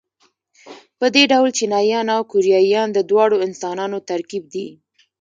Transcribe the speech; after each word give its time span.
په 0.99 1.05
دې 1.15 1.23
ډول 1.31 1.49
چینایان 1.57 2.07
او 2.15 2.21
کوریایان 2.31 2.87
د 2.93 2.99
دواړو 3.09 3.37
انسانانو 3.47 3.97
ترکیب 4.09 4.43
دي. 4.53 4.67